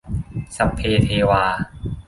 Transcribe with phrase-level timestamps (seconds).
[0.57, 1.43] สัพเพเทวา